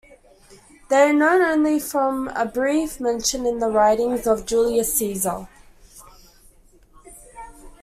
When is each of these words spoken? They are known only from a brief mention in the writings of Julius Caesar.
They 0.89 1.09
are 1.09 1.13
known 1.13 1.43
only 1.43 1.79
from 1.79 2.29
a 2.29 2.43
brief 2.43 2.99
mention 2.99 3.45
in 3.45 3.59
the 3.59 3.69
writings 3.69 4.25
of 4.25 4.47
Julius 4.47 4.95
Caesar. 4.95 5.47